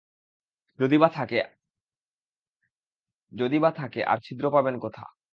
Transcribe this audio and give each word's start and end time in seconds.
যদি-বা 3.31 3.71
থাকে, 3.71 4.01
আর 4.03 4.17
ছিদ্র 4.25 4.45
পাবেন 4.51 4.75
কোথা? 4.79 5.03